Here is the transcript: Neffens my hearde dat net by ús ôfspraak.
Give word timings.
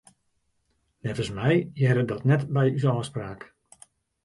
Neffens 1.03 1.31
my 1.37 1.51
hearde 1.81 2.05
dat 2.13 2.25
net 2.33 2.43
by 2.59 2.65
ús 2.79 2.87
ôfspraak. 2.95 3.41